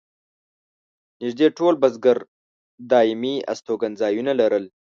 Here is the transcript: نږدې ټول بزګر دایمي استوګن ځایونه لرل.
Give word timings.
نږدې 1.21 1.47
ټول 1.57 1.73
بزګر 1.81 2.17
دایمي 2.91 3.35
استوګن 3.51 3.91
ځایونه 4.01 4.31
لرل. 4.39 4.65